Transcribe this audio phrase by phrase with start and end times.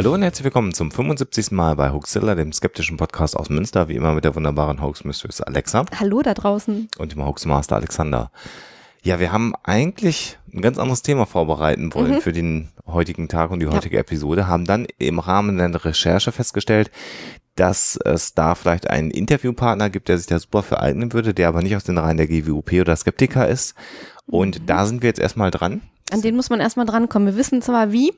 [0.00, 1.50] Hallo und herzlich willkommen zum 75.
[1.50, 5.42] Mal bei Hoaxilla, dem skeptischen Podcast aus Münster, wie immer mit der wunderbaren Hoax Mistress
[5.42, 5.84] Alexa.
[5.94, 6.88] Hallo da draußen.
[6.96, 8.30] Und dem Hoaxmaster Alexander.
[9.02, 12.20] Ja, wir haben eigentlich ein ganz anderes Thema vorbereiten wollen mhm.
[12.22, 14.00] für den heutigen Tag und die heutige ja.
[14.00, 16.90] Episode, haben dann im Rahmen der Recherche festgestellt,
[17.56, 21.48] dass es da vielleicht einen Interviewpartner gibt, der sich da super für eignen würde, der
[21.48, 23.74] aber nicht aus den Reihen der GWUP oder Skeptiker ist.
[24.30, 24.66] Und mhm.
[24.66, 25.82] da sind wir jetzt erstmal dran.
[26.12, 27.28] An den muss man erstmal drankommen.
[27.28, 28.08] Wir wissen zwar wie,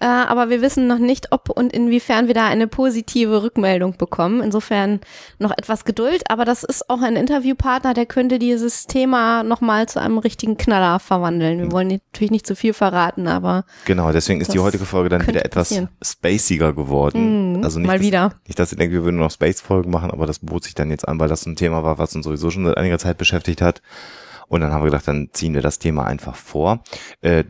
[0.00, 4.42] äh, aber wir wissen noch nicht, ob und inwiefern wir da eine positive Rückmeldung bekommen.
[4.42, 5.00] Insofern
[5.40, 10.00] noch etwas Geduld, aber das ist auch ein Interviewpartner, der könnte dieses Thema nochmal zu
[10.00, 11.58] einem richtigen Knaller verwandeln.
[11.58, 13.64] Wir wollen natürlich nicht zu viel verraten, aber.
[13.86, 15.88] Genau, deswegen ist die heutige Folge dann wieder etwas passieren.
[16.00, 17.58] spaciger geworden.
[17.58, 18.34] Mm, also nicht, mal dass, wieder.
[18.46, 21.08] Nicht, dass ihr denkt, wir würden noch Space-Folgen machen, aber das bot sich dann jetzt
[21.08, 23.82] an, weil das ein Thema war, was uns sowieso schon seit einiger Zeit beschäftigt hat.
[24.52, 26.82] Und dann haben wir gedacht, dann ziehen wir das Thema einfach vor.
[27.22, 27.44] Äh,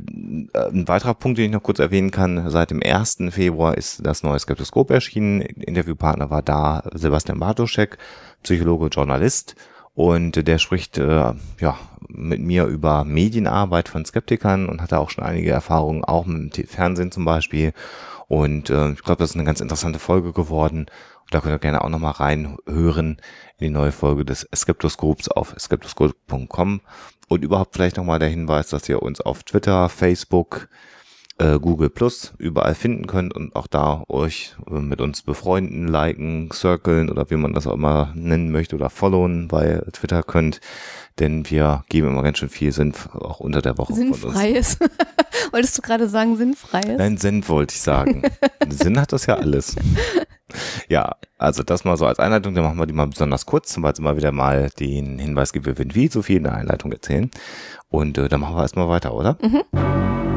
[0.54, 3.24] ein weiterer Punkt, den ich noch kurz erwähnen kann, seit dem 1.
[3.30, 5.40] Februar ist das neue Skeptoskop erschienen.
[5.40, 7.98] Interviewpartner war da Sebastian Bartoschek,
[8.44, 9.56] Psychologe, Journalist.
[9.94, 15.10] Und der spricht äh, ja mit mir über Medienarbeit von Skeptikern und hat da auch
[15.10, 17.72] schon einige Erfahrungen, auch mit dem Fernsehen zum Beispiel.
[18.32, 20.86] Und äh, ich glaube, das ist eine ganz interessante Folge geworden.
[21.30, 23.18] Da könnt ihr gerne auch nochmal reinhören
[23.58, 26.80] in die neue Folge des Skeptoskops auf skeptoskop.com
[27.28, 30.70] und überhaupt vielleicht nochmal der Hinweis, dass ihr uns auf Twitter, Facebook,
[31.42, 36.50] äh, Google Plus überall finden könnt und auch da euch äh, mit uns befreunden, liken,
[36.52, 40.60] circlen oder wie man das auch immer nennen möchte oder followen bei Twitter könnt,
[41.18, 44.78] denn wir geben immer ganz schön viel Sinn auch unter der Woche Sinnfreies.
[45.52, 46.98] Wolltest du gerade sagen Sinnfreies?
[46.98, 48.22] Nein, Sinn wollte ich sagen.
[48.68, 49.76] Sinn hat das ja alles.
[50.88, 53.92] Ja, also das mal so als Einleitung, dann machen wir die mal besonders kurz, weil
[53.92, 56.92] es immer wieder mal den Hinweis gibt, wir würden wie so viel in der Einleitung
[56.92, 57.30] erzählen.
[57.88, 59.38] Und äh, dann machen wir erstmal weiter, oder?
[59.42, 60.31] Mhm.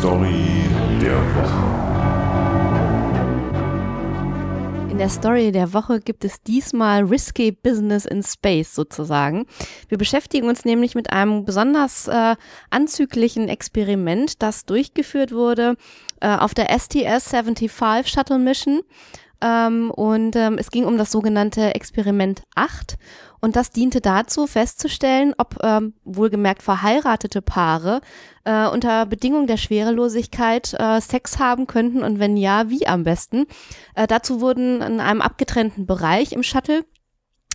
[0.00, 0.64] Story
[1.02, 1.60] der Woche.
[4.90, 9.44] In der Story der Woche gibt es diesmal Risky Business in Space sozusagen.
[9.90, 12.36] Wir beschäftigen uns nämlich mit einem besonders äh,
[12.70, 15.76] anzüglichen Experiment, das durchgeführt wurde
[16.22, 18.80] äh, auf der STS-75 Shuttle Mission.
[19.42, 22.96] Ähm, und ähm, es ging um das sogenannte Experiment 8.
[23.40, 28.00] Und das diente dazu, festzustellen, ob ähm, wohlgemerkt verheiratete Paare
[28.44, 33.46] äh, unter Bedingung der Schwerelosigkeit äh, Sex haben könnten und wenn ja, wie am besten.
[33.94, 36.84] Äh, dazu wurden in einem abgetrennten Bereich im Shuttle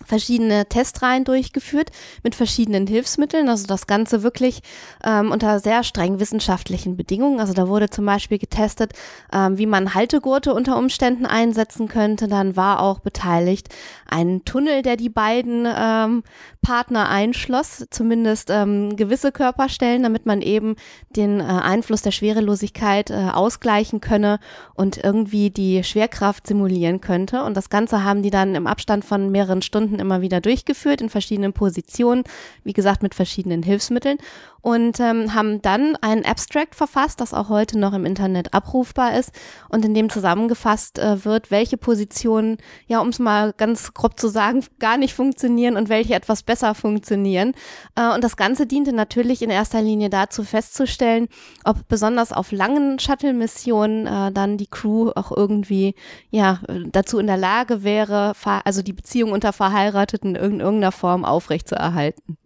[0.06, 1.90] verschiedene Testreihen durchgeführt
[2.22, 3.48] mit verschiedenen Hilfsmitteln.
[3.48, 4.60] Also das Ganze wirklich
[5.04, 7.40] ähm, unter sehr streng wissenschaftlichen Bedingungen.
[7.40, 8.92] Also da wurde zum Beispiel getestet,
[9.32, 12.28] ähm, wie man Haltegurte unter Umständen einsetzen könnte.
[12.28, 13.68] Dann war auch beteiligt
[14.08, 16.22] ein Tunnel, der die beiden ähm,
[16.62, 20.76] Partner einschloss, zumindest ähm, gewisse Körperstellen, damit man eben
[21.10, 24.38] den äh, Einfluss der Schwerelosigkeit äh, ausgleichen könne
[24.74, 27.42] und irgendwie die Schwerkraft simulieren könnte.
[27.44, 31.00] Und das Ganze haben die dann im Abstand von mehreren Stunden Stunden immer wieder durchgeführt
[31.00, 32.24] in verschiedenen Positionen,
[32.64, 34.18] wie gesagt mit verschiedenen Hilfsmitteln
[34.66, 39.30] und ähm, haben dann ein Abstract verfasst, das auch heute noch im Internet abrufbar ist
[39.68, 42.56] und in dem zusammengefasst äh, wird, welche Positionen,
[42.88, 46.74] ja, um es mal ganz grob zu sagen, gar nicht funktionieren und welche etwas besser
[46.74, 47.52] funktionieren.
[47.94, 51.28] Äh, und das Ganze diente natürlich in erster Linie dazu festzustellen,
[51.62, 55.94] ob besonders auf langen Shuttle-Missionen äh, dann die Crew auch irgendwie
[56.30, 56.58] ja
[56.90, 58.32] dazu in der Lage wäre,
[58.64, 62.38] also die Beziehung unter Verheirateten in irgendeiner Form aufrechtzuerhalten.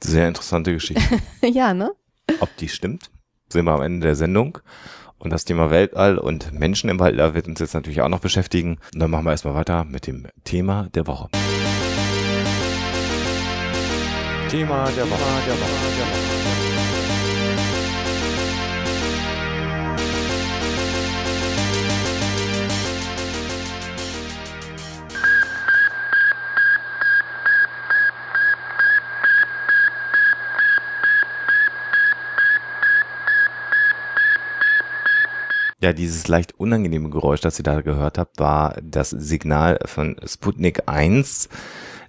[0.00, 1.02] Sehr interessante Geschichte.
[1.42, 1.92] ja, ne?
[2.40, 3.10] Ob die stimmt,
[3.50, 4.58] sehen wir am Ende der Sendung.
[5.18, 8.78] Und das Thema Weltall und Menschen im Weltall wird uns jetzt natürlich auch noch beschäftigen.
[8.94, 11.28] Und dann machen wir erstmal weiter mit dem Thema der Woche.
[14.48, 15.18] Thema der Woche.
[15.18, 16.67] Thema der Woche.
[35.80, 40.82] Ja, dieses leicht unangenehme Geräusch, das ihr da gehört habt, war das Signal von Sputnik
[40.86, 41.48] 1,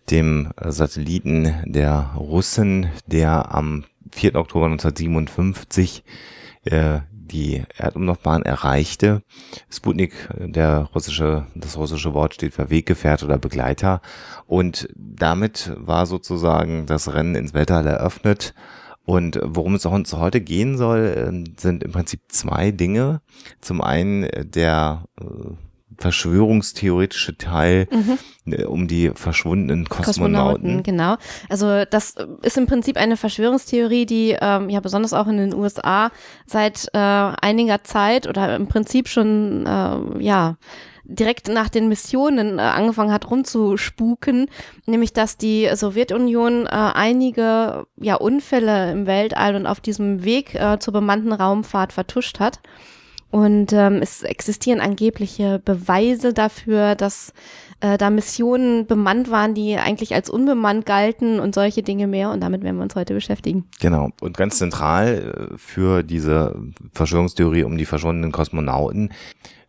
[0.10, 4.34] dem Satelliten der Russen, der am 4.
[4.38, 6.04] Oktober 1957
[6.64, 9.22] äh, die Erdumlaufbahn erreichte.
[9.70, 14.02] Sputnik, der russische, das russische Wort steht für Weggefährt oder Begleiter.
[14.48, 18.56] Und damit war sozusagen das Rennen ins Weltall eröffnet.
[19.10, 23.22] Und worum es uns heute gehen soll, ähm, sind im Prinzip zwei Dinge.
[23.60, 25.24] Zum einen äh, der äh,
[25.98, 27.88] verschwörungstheoretische Teil
[28.46, 30.84] äh, um die verschwundenen Kosmonauten.
[30.84, 31.16] Genau.
[31.50, 36.12] Also das ist im Prinzip eine Verschwörungstheorie, die ähm, ja besonders auch in den USA
[36.46, 40.58] seit äh, einiger Zeit oder im Prinzip schon äh, ja
[41.10, 44.48] direkt nach den Missionen äh, angefangen hat rumzuspuken,
[44.86, 50.78] nämlich dass die Sowjetunion äh, einige ja Unfälle im Weltall und auf diesem Weg äh,
[50.80, 52.60] zur bemannten Raumfahrt vertuscht hat.
[53.32, 57.32] Und ähm, es existieren angebliche Beweise dafür, dass
[57.80, 62.32] äh, da Missionen bemannt waren, die eigentlich als unbemannt galten und solche Dinge mehr.
[62.32, 63.66] Und damit werden wir uns heute beschäftigen.
[63.80, 64.10] Genau.
[64.20, 66.60] Und ganz zentral äh, für diese
[66.94, 69.12] Verschwörungstheorie um die verschwundenen Kosmonauten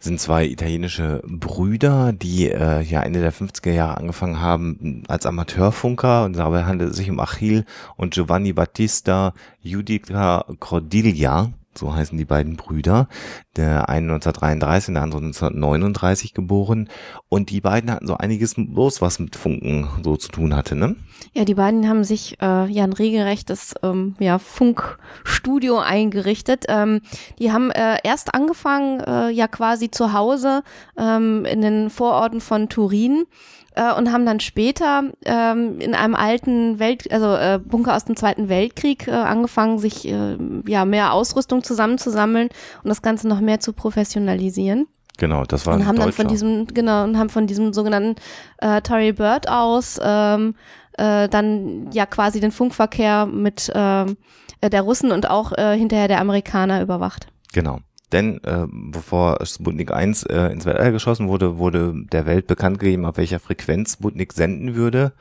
[0.00, 6.24] sind zwei italienische Brüder, die äh, ja Ende der 50er Jahre angefangen haben als Amateurfunker.
[6.24, 7.64] Und dabei handelt es sich um Achille
[7.96, 13.08] und Giovanni Battista Judica Cordiglia so heißen die beiden Brüder,
[13.56, 16.88] der eine 1933, der andere 1939 geboren
[17.28, 20.96] und die beiden hatten so einiges los, was mit Funken so zu tun hatte, ne?
[21.32, 26.64] Ja, die beiden haben sich äh, ja ein regelrechtes ähm, ja, Funkstudio eingerichtet.
[26.68, 27.00] Ähm,
[27.38, 30.62] die haben äh, erst angefangen, äh, ja quasi zu Hause
[30.96, 33.26] ähm, in den Vororten von Turin
[33.74, 38.16] äh, und haben dann später ähm, in einem alten Welt, also äh, Bunker aus dem
[38.16, 40.36] Zweiten Weltkrieg äh, angefangen, sich äh,
[40.66, 42.48] ja mehr Ausrüstung zusammenzusammeln
[42.82, 44.86] und das Ganze noch mehr zu professionalisieren.
[45.18, 48.16] Genau, das war und haben ein dann von diesem genau und haben von diesem sogenannten
[48.58, 50.54] äh, Tory Bird aus ähm,
[50.96, 54.16] äh, dann ja quasi den Funkverkehr mit ähm,
[54.60, 57.26] äh, der Russen und auch äh, hinterher der Amerikaner überwacht.
[57.52, 57.80] Genau.
[58.12, 63.04] Denn äh, bevor Sputnik 1 äh, ins Weltall geschossen wurde, wurde der Welt bekannt gegeben,
[63.04, 65.12] auf welcher Frequenz Sputnik senden würde,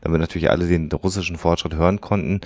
[0.00, 2.40] damit natürlich alle den russischen Fortschritt hören konnten.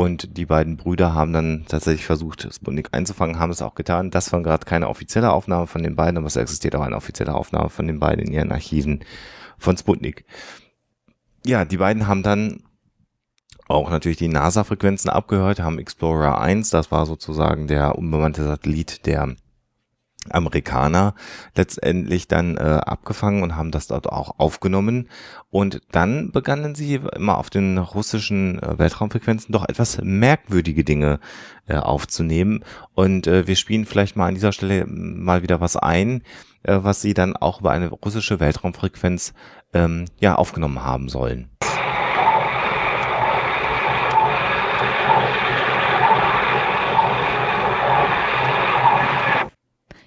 [0.00, 4.10] Und die beiden Brüder haben dann tatsächlich versucht, Sputnik einzufangen, haben es auch getan.
[4.10, 7.34] Das war gerade keine offizielle Aufnahme von den beiden, aber es existiert auch eine offizielle
[7.34, 9.04] Aufnahme von den beiden in ihren Archiven
[9.58, 10.24] von Sputnik.
[11.44, 12.62] Ja, die beiden haben dann
[13.68, 19.36] auch natürlich die NASA-Frequenzen abgehört, haben Explorer 1, das war sozusagen der unbemannte Satellit der
[20.28, 21.14] Amerikaner
[21.56, 25.08] letztendlich dann äh, abgefangen und haben das dort auch aufgenommen.
[25.50, 31.20] Und dann begannen sie immer auf den russischen äh, Weltraumfrequenzen doch etwas merkwürdige Dinge
[31.66, 32.64] äh, aufzunehmen.
[32.94, 36.22] Und äh, wir spielen vielleicht mal an dieser Stelle mal wieder was ein,
[36.62, 39.32] äh, was sie dann auch über eine russische Weltraumfrequenz
[39.72, 41.48] ähm, ja aufgenommen haben sollen.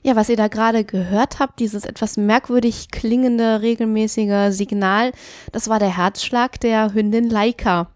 [0.05, 5.13] Ja, was ihr da gerade gehört habt, dieses etwas merkwürdig klingende, regelmäßige Signal,
[5.53, 7.87] das war der Herzschlag der Hündin Laika.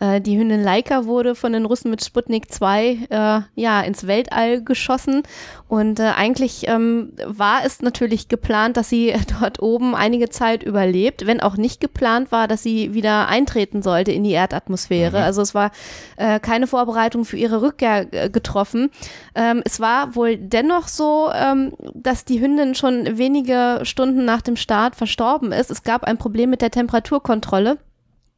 [0.00, 4.62] Äh, die Hündin Laika wurde von den Russen mit Sputnik 2 äh, ja, ins Weltall
[4.62, 5.22] geschossen.
[5.68, 11.26] Und äh, eigentlich ähm, war es natürlich geplant, dass sie dort oben einige Zeit überlebt,
[11.26, 15.18] wenn auch nicht geplant war, dass sie wieder eintreten sollte in die Erdatmosphäre.
[15.18, 15.24] Mhm.
[15.24, 15.70] Also es war
[16.16, 18.90] äh, keine Vorbereitung für ihre Rückkehr äh, getroffen.
[19.34, 24.56] Ähm, es war wohl dennoch so, ähm, dass die Hündin schon wenige Stunden nach dem
[24.56, 25.70] Start verstorben ist.
[25.70, 27.78] Es gab ein Problem mit der Temperaturkontrolle.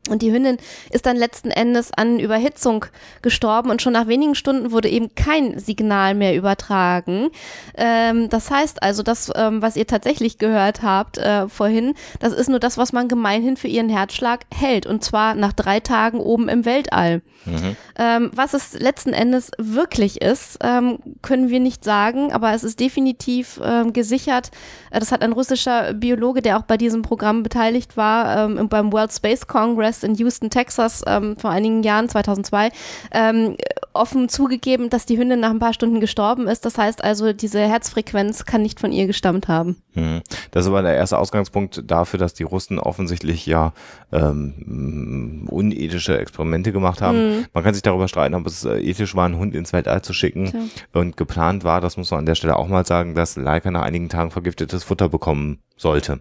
[0.09, 0.59] Und die Hündin
[0.91, 2.87] ist dann letzten Endes an Überhitzung
[3.23, 7.29] gestorben und schon nach wenigen Stunden wurde eben kein Signal mehr übertragen.
[7.77, 12.49] Ähm, das heißt also, das, ähm, was ihr tatsächlich gehört habt äh, vorhin, das ist
[12.49, 14.87] nur das, was man gemeinhin für ihren Herzschlag hält.
[14.87, 17.23] Und zwar nach drei Tagen oben im Weltall.
[17.45, 17.77] Mhm.
[17.99, 22.81] Ähm, was es letzten Endes wirklich ist, ähm, können wir nicht sagen, aber es ist
[22.81, 24.51] definitiv ähm, gesichert.
[24.91, 28.93] Äh, das hat ein russischer Biologe, der auch bei diesem Programm beteiligt war, ähm, beim
[28.93, 32.71] World Space Congress in Houston, Texas, ähm, vor einigen Jahren, 2002,
[33.13, 33.57] ähm,
[33.93, 36.65] offen zugegeben, dass die Hündin nach ein paar Stunden gestorben ist.
[36.65, 39.77] Das heißt also, diese Herzfrequenz kann nicht von ihr gestammt haben.
[39.95, 40.23] Mhm.
[40.51, 43.73] Das ist aber der erste Ausgangspunkt dafür, dass die Russen offensichtlich ja
[44.13, 47.47] ähm, unethische Experimente gemacht haben.
[47.53, 50.13] Man kann sich darüber streiten, ob es äh, ethisch war, einen Hund ins Weltall zu
[50.13, 50.47] schicken.
[50.47, 51.01] Tja.
[51.01, 53.83] Und geplant war, das muss man an der Stelle auch mal sagen, dass Leica nach
[53.83, 56.21] einigen Tagen vergiftetes Futter bekommen sollte.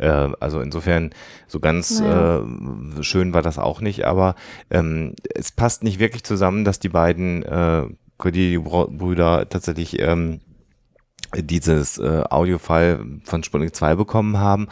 [0.00, 1.10] Äh, also insofern
[1.46, 2.40] so ganz Naja.
[2.40, 4.34] äh, schön war das auch nicht, aber
[4.70, 7.84] ähm, es passt nicht wirklich zusammen, dass die beiden äh,
[8.18, 10.40] Cordier-Brüder tatsächlich ähm,
[11.36, 14.68] dieses äh, Audiofile von Sputnik 2 bekommen haben.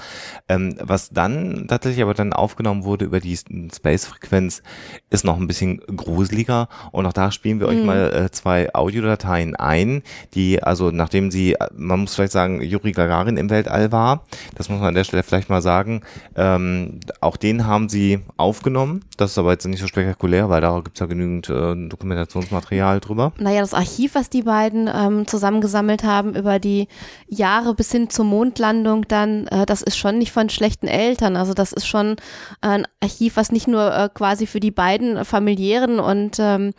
[0.48, 4.62] Ähm, was dann tatsächlich aber dann aufgenommen wurde über die Space-Frequenz,
[5.10, 6.68] ist noch ein bisschen gruseliger.
[6.92, 7.86] Und auch da spielen wir euch Mhm.
[7.86, 10.02] mal äh, zwei Audiodateien ein,
[10.34, 14.24] die, also nachdem sie, man muss vielleicht sagen, Juri Gagarin im Weltall war,
[14.56, 16.02] das muss man an der Stelle vielleicht mal sagen,
[16.36, 19.04] ähm, auch den haben sie aufgenommen.
[19.16, 23.32] Das ist aber jetzt nicht so spektakulär, weil da gibt's ja genügend äh, Dokumentationsmaterial drüber.
[23.38, 26.88] Naja, das Archiv, was die beiden ähm, zusammengesammelt haben über über die
[27.28, 31.36] Jahre bis hin zur Mondlandung dann, äh, das ist schon nicht von schlechten Eltern.
[31.36, 32.16] Also das ist schon
[32.62, 36.72] ein Archiv, was nicht nur äh, quasi für die beiden familiären und ähm,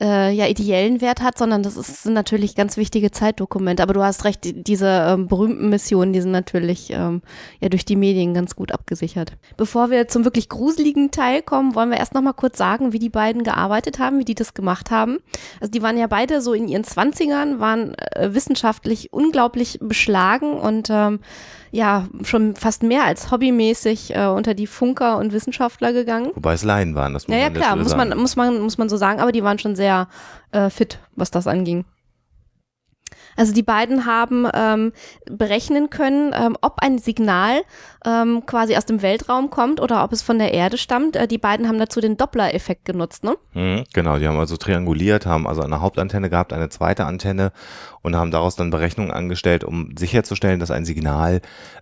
[0.00, 3.82] äh, ja ideellen Wert hat, sondern das ist, sind natürlich ganz wichtige Zeitdokumente.
[3.82, 7.22] Aber du hast recht, die, diese ähm, berühmten Missionen, die sind natürlich ähm,
[7.60, 9.32] ja durch die Medien ganz gut abgesichert.
[9.56, 12.98] Bevor wir zum wirklich gruseligen Teil kommen, wollen wir erst noch mal kurz sagen, wie
[12.98, 15.18] die beiden gearbeitet haben, wie die das gemacht haben.
[15.60, 20.88] Also die waren ja beide so in ihren Zwanzigern, waren äh, wissenschaftlich unglaublich beschlagen und
[20.90, 21.20] ähm,
[21.74, 26.30] ja schon fast mehr als hobbymäßig äh, unter die Funker und Wissenschaftler gegangen.
[26.34, 28.88] Wobei es Laien waren, das muss ja, ja, klar, muss man, muss man, muss man
[28.88, 30.08] so sagen, aber die waren schon sehr
[30.52, 31.84] äh, fit, was das anging.
[33.36, 34.92] Also die beiden haben ähm,
[35.26, 37.62] berechnen können, ähm, ob ein Signal
[38.04, 41.16] ähm, quasi aus dem Weltraum kommt oder ob es von der Erde stammt.
[41.16, 43.36] Äh, die beiden haben dazu den Doppler-Effekt genutzt, ne?
[43.54, 47.52] Mhm, genau, die haben also trianguliert, haben also eine Hauptantenne gehabt, eine zweite Antenne
[48.02, 51.40] und haben daraus dann Berechnungen angestellt, um sicherzustellen, dass ein Signal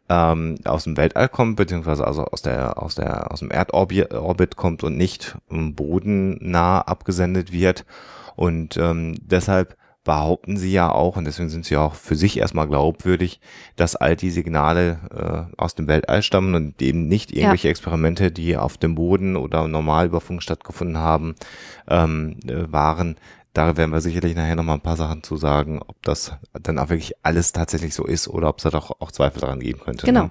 [0.09, 4.85] ähm, aus dem Weltall kommt, beziehungsweise also aus der aus der aus dem Erdorbit kommt
[4.85, 7.85] und nicht im Boden nah abgesendet wird.
[8.37, 12.66] Und ähm, deshalb behaupten sie ja auch, und deswegen sind sie auch für sich erstmal
[12.66, 13.40] glaubwürdig,
[13.76, 17.71] dass all die Signale äh, aus dem Weltall stammen und eben nicht irgendwelche ja.
[17.71, 21.35] Experimente, die auf dem Boden oder normal über Funk stattgefunden haben,
[21.88, 23.16] ähm, äh, waren.
[23.52, 26.88] Da werden wir sicherlich nachher nochmal ein paar Sachen zu sagen, ob das dann auch
[26.88, 30.06] wirklich alles tatsächlich so ist oder ob es da doch auch Zweifel daran geben könnte.
[30.06, 30.25] Genau.
[30.25, 30.30] Ne?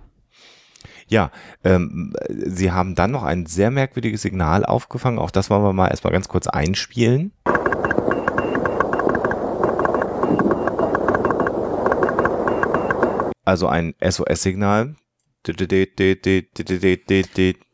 [1.07, 1.29] Ja,
[1.63, 5.19] ähm, sie haben dann noch ein sehr merkwürdiges Signal aufgefangen.
[5.19, 7.33] Auch das wollen wir mal erstmal ganz kurz einspielen.
[13.43, 14.95] Also ein SOS-Signal.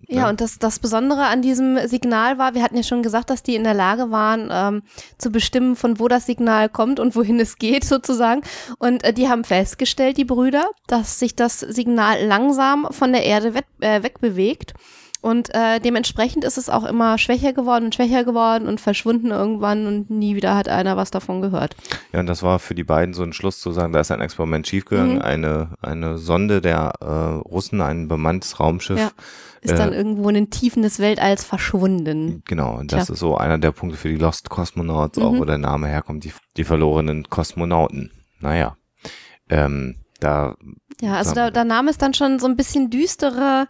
[0.09, 3.43] Ja, und das, das Besondere an diesem Signal war, wir hatten ja schon gesagt, dass
[3.43, 4.83] die in der Lage waren, ähm,
[5.17, 8.41] zu bestimmen, von wo das Signal kommt und wohin es geht, sozusagen.
[8.79, 13.53] Und äh, die haben festgestellt, die Brüder, dass sich das Signal langsam von der Erde
[13.81, 14.73] äh, wegbewegt.
[15.21, 19.87] Und äh, dementsprechend ist es auch immer schwächer geworden und schwächer geworden und verschwunden irgendwann
[19.87, 21.75] und nie wieder hat einer was davon gehört.
[22.13, 24.21] Ja, und das war für die beiden so ein Schluss zu sagen, da ist ein
[24.21, 25.15] Experiment schiefgegangen.
[25.15, 25.21] Mhm.
[25.21, 28.99] Eine, eine Sonde der äh, Russen, ein bemanntes Raumschiff.
[28.99, 29.11] Ja,
[29.61, 32.43] ist äh, dann irgendwo in den Tiefen des Weltalls verschwunden.
[32.45, 33.13] Genau, und das Tja.
[33.13, 35.23] ist so einer der Punkte für die Lost Cosmonauts, mhm.
[35.23, 38.11] auch wo der Name herkommt, die, die verlorenen Kosmonauten.
[38.39, 38.77] Naja,
[39.49, 40.55] ähm, da
[41.01, 43.67] ja, also da, da nahm es dann schon so ein bisschen düstere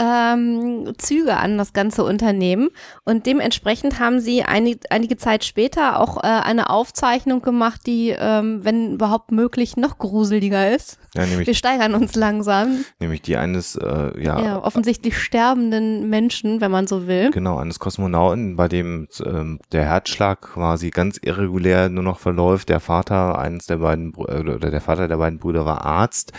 [0.00, 2.70] ähm, Züge an das ganze Unternehmen
[3.04, 8.64] und dementsprechend haben sie einig, einige Zeit später auch äh, eine Aufzeichnung gemacht, die, ähm,
[8.64, 10.98] wenn überhaupt möglich, noch gruseliger ist.
[11.14, 12.84] Ja, nämlich, Wir steigern uns langsam.
[13.00, 17.30] Nämlich die eines, äh, ja, ja, offensichtlich sterbenden Menschen, wenn man so will.
[17.32, 22.68] Genau, eines Kosmonauten, bei dem ähm, der Herzschlag quasi ganz irregulär nur noch verläuft.
[22.68, 26.32] Der Vater eines der beiden, äh, oder der Vater der beiden Brüder war Arzt.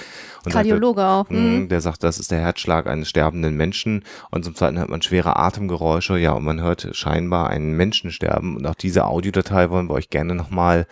[0.49, 1.29] Kardiologe sagte, auch.
[1.29, 1.69] Mh, hm.
[1.69, 4.03] der sagt, das ist der Herzschlag eines sterbenden Menschen.
[4.29, 6.17] Und zum Zweiten hört man schwere Atemgeräusche.
[6.17, 8.57] Ja, und man hört scheinbar einen Menschen sterben.
[8.57, 10.87] Und auch diese Audiodatei wollen wir euch gerne nochmal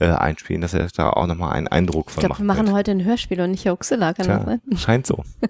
[0.00, 2.76] äh, einspielen, dass er da auch nochmal einen Eindruck von ich glaub, wir machen wird.
[2.76, 4.60] heute ein Hörspiel und nicht Hoaxilla, kann Tja, das sein?
[4.76, 5.24] Scheint so.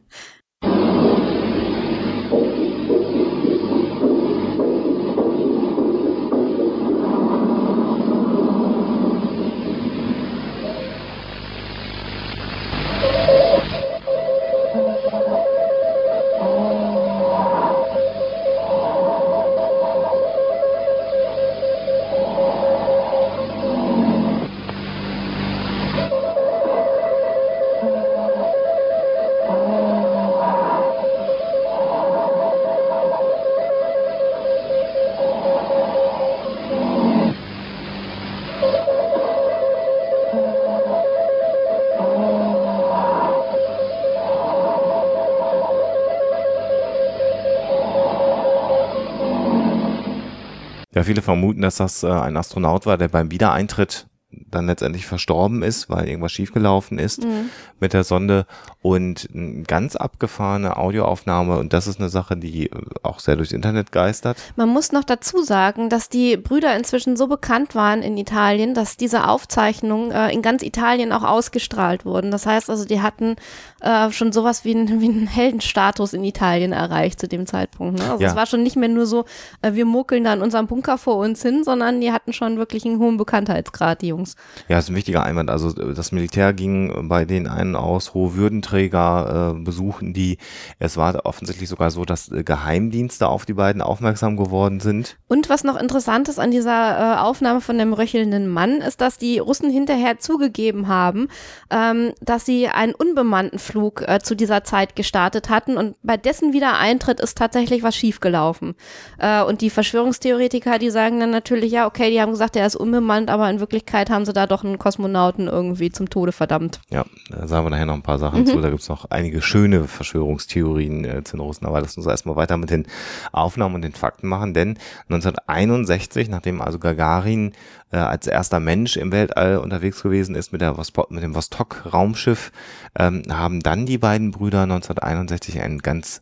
[50.99, 55.63] Ja, viele vermuten, dass das äh, ein Astronaut war, der beim Wiedereintritt dann letztendlich verstorben
[55.63, 57.51] ist, weil irgendwas schiefgelaufen ist mhm.
[57.81, 58.47] Mit der Sonde
[58.83, 62.71] und eine ganz abgefahrene Audioaufnahme und das ist eine Sache, die
[63.03, 64.39] auch sehr durchs Internet geistert.
[64.57, 68.97] Man muss noch dazu sagen, dass die Brüder inzwischen so bekannt waren in Italien, dass
[68.97, 72.31] diese Aufzeichnungen äh, in ganz Italien auch ausgestrahlt wurden.
[72.31, 73.37] Das heißt also, die hatten
[73.81, 77.99] äh, schon sowas wie, ein, wie einen Heldenstatus in Italien erreicht zu dem Zeitpunkt.
[77.99, 78.11] Ne?
[78.11, 78.31] Also ja.
[78.31, 79.25] es war schon nicht mehr nur so,
[79.63, 82.85] äh, wir muckeln da in unserem Bunker vor uns hin, sondern die hatten schon wirklich
[82.85, 84.37] einen hohen Bekanntheitsgrad, die Jungs.
[84.69, 85.51] Ja, ist ein wichtiger Einwand.
[85.51, 90.39] Also das Militär ging bei den ein dann aus, hohe Würdenträger äh, besuchen die.
[90.79, 95.17] Es war offensichtlich sogar so, dass äh, Geheimdienste auf die beiden aufmerksam geworden sind.
[95.29, 99.19] Und was noch interessant ist an dieser äh, Aufnahme von dem röchelnden Mann, ist, dass
[99.19, 101.29] die Russen hinterher zugegeben haben,
[101.71, 106.53] ähm, dass sie einen unbemannten Flug äh, zu dieser Zeit gestartet hatten und bei dessen
[106.53, 108.75] Wiedereintritt ist tatsächlich was schiefgelaufen.
[109.19, 112.77] Äh, und die Verschwörungstheoretiker, die sagen dann natürlich, ja, okay, die haben gesagt, er ist
[112.77, 116.81] unbemannt, aber in Wirklichkeit haben sie da doch einen Kosmonauten irgendwie zum Tode verdammt.
[116.91, 118.47] Ja, da sagen wir nachher noch ein paar Sachen mhm.
[118.47, 118.61] zu.
[118.61, 121.67] Da gibt's noch einige schöne Verschwörungstheorien äh, zu den Russen.
[121.67, 122.87] Aber lass uns erstmal weiter mit den
[123.33, 124.55] Aufnahmen und den Fakten machen.
[124.55, 127.53] Denn 1961, nachdem also Gagarin
[127.91, 130.77] äh, als erster Mensch im Weltall unterwegs gewesen ist mit, der
[131.09, 132.53] mit dem Vostok-Raumschiff,
[132.97, 136.21] ähm, haben dann die beiden Brüder 1961 einen ganz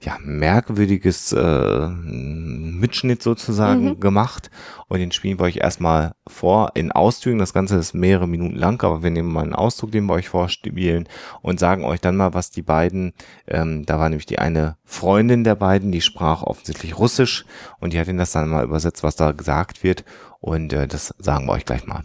[0.00, 4.00] ja, merkwürdiges äh, Mitschnitt sozusagen mhm.
[4.00, 4.50] gemacht.
[4.88, 7.38] Und den spielen wir euch erstmal vor in Auszügen.
[7.38, 10.28] Das Ganze ist mehrere Minuten lang, aber wir nehmen mal einen Ausdruck, den wir euch
[10.28, 11.08] vorspielen
[11.42, 13.14] und sagen euch dann mal, was die beiden,
[13.48, 17.44] ähm, da war nämlich die eine Freundin der beiden, die sprach offensichtlich Russisch
[17.80, 20.04] und die hat ihnen das dann mal übersetzt, was da gesagt wird.
[20.40, 22.04] Und äh, das sagen wir euch gleich mal.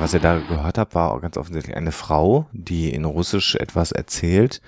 [0.00, 4.62] Was ihr da gehört habt, war ganz offensichtlich eine Frau, die in Russisch etwas erzählt.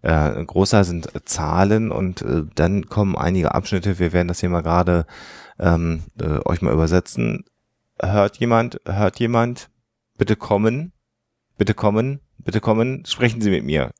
[0.00, 3.98] Äh, großer sind Zahlen und äh, dann kommen einige Abschnitte.
[3.98, 5.04] Wir werden das hier mal gerade
[5.58, 7.44] ähm, äh, euch mal übersetzen.
[8.00, 8.80] Hört jemand?
[8.86, 9.68] Hört jemand?
[10.16, 10.94] Bitte kommen.
[11.58, 12.20] Bitte kommen.
[12.38, 13.04] Bitte kommen.
[13.04, 13.90] Sprechen Sie mit mir.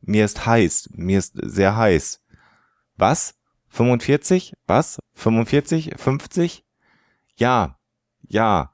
[0.00, 0.90] Mir ist heiß.
[0.94, 2.20] Mir ist sehr heiß.
[2.96, 3.36] Was?
[3.68, 4.54] 45?
[4.66, 4.98] Was?
[5.14, 5.92] 45?
[5.96, 6.64] 50?
[7.36, 7.78] Ja.
[8.26, 8.71] Ja.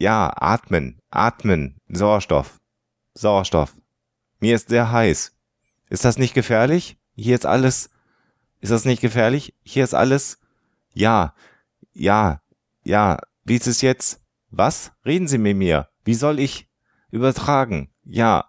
[0.00, 2.58] Ja, atmen, atmen, Sauerstoff,
[3.12, 3.76] Sauerstoff.
[4.38, 5.36] Mir ist sehr heiß.
[5.90, 6.96] Ist das nicht gefährlich?
[7.16, 7.90] Hier ist alles.
[8.60, 9.54] Ist das nicht gefährlich?
[9.62, 10.38] Hier ist alles.
[10.94, 11.34] Ja,
[11.92, 12.40] ja,
[12.82, 13.18] ja.
[13.44, 14.22] Wie ist es jetzt?
[14.48, 14.92] Was?
[15.04, 15.90] Reden Sie mit mir.
[16.02, 16.70] Wie soll ich
[17.10, 17.92] übertragen?
[18.02, 18.46] Ja,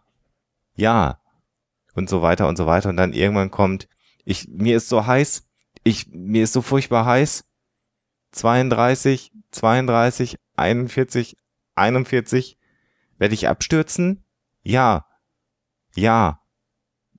[0.75, 1.19] ja.
[1.95, 2.87] Und so weiter und so weiter.
[2.87, 3.89] Und dann irgendwann kommt,
[4.23, 5.45] ich, mir ist so heiß.
[5.83, 7.43] Ich, mir ist so furchtbar heiß.
[8.31, 11.37] 32, 32, 41,
[11.75, 12.57] 41.
[13.17, 14.23] Werde ich abstürzen?
[14.63, 15.05] Ja.
[15.95, 16.41] Ja.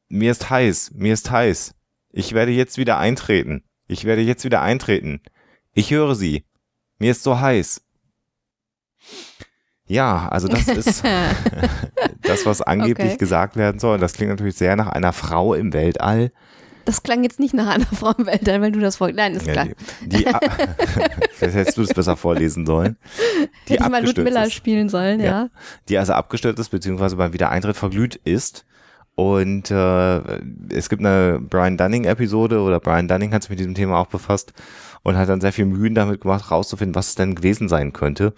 [0.09, 0.93] Mir ist heiß.
[0.95, 1.75] Mir ist heiß.
[2.11, 3.65] Ich werde jetzt wieder eintreten.
[3.87, 5.23] Ich werde jetzt wieder eintreten.
[5.75, 6.45] Ich höre sie.
[6.99, 7.83] Mir ist so heiß.
[9.87, 11.05] Ja, also das ist
[12.23, 13.17] das, was angeblich okay.
[13.17, 13.99] gesagt werden soll.
[13.99, 16.33] Das klingt natürlich sehr nach einer Frau im Weltall,
[16.85, 19.11] das klang jetzt nicht nach einer Frauenwelt, weil du das vor.
[19.13, 19.69] Nein, ist ja, klar.
[20.03, 20.25] Die, die
[21.33, 22.97] vielleicht hättest du es besser vorlesen sollen.
[23.69, 25.27] Die Hätte ich mal Ruth Miller ist, spielen sollen, ja.
[25.27, 25.49] ja.
[25.89, 28.65] Die also abgestürzt ist, beziehungsweise beim Wiedereintritt verglüht ist.
[29.15, 30.21] Und äh,
[30.71, 34.55] es gibt eine Brian Dunning-Episode oder Brian Dunning hat sich mit diesem Thema auch befasst
[35.03, 38.33] und hat dann sehr viel Mühen damit gemacht, rauszufinden, was es denn gewesen sein könnte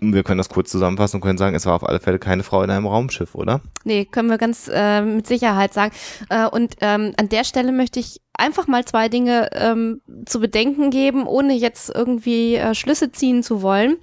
[0.00, 2.62] wir können das kurz zusammenfassen und können sagen, es war auf alle Fälle keine Frau
[2.62, 3.60] in einem Raumschiff, oder?
[3.84, 5.94] Nee, können wir ganz äh, mit Sicherheit sagen.
[6.28, 10.90] Äh, und ähm, an der Stelle möchte ich einfach mal zwei Dinge ähm, zu bedenken
[10.90, 13.96] geben, ohne jetzt irgendwie äh, Schlüsse ziehen zu wollen.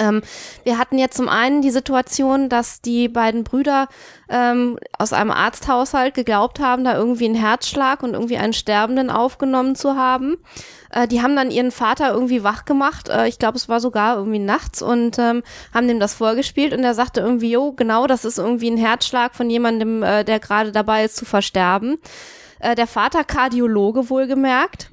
[0.00, 0.22] Ähm,
[0.64, 3.88] wir hatten jetzt zum einen die Situation, dass die beiden Brüder
[4.28, 9.76] ähm, aus einem Arzthaushalt geglaubt haben, da irgendwie einen Herzschlag und irgendwie einen Sterbenden aufgenommen
[9.76, 10.38] zu haben.
[10.90, 13.08] Äh, die haben dann ihren Vater irgendwie wach gemacht.
[13.08, 15.42] Äh, ich glaube, es war sogar irgendwie nachts und ähm,
[15.74, 19.34] haben dem das vorgespielt und er sagte irgendwie, jo, genau, das ist irgendwie ein Herzschlag
[19.34, 21.98] von jemandem, äh, der gerade dabei ist zu versterben.
[22.58, 24.90] Äh, der Vater Kardiologe wohlgemerkt.